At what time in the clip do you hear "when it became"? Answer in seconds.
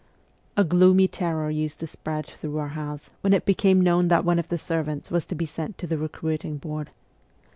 3.21-3.79